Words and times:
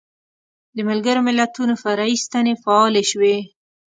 د 0.75 0.77
ملګرو 0.89 1.21
ملتونو 1.27 1.73
فرعي 1.83 2.15
ستنې 2.25 2.53
فعالې 2.63 3.03
شوې. 3.11 3.37